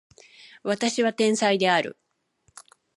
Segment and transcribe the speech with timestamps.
[0.63, 1.95] 私は天才である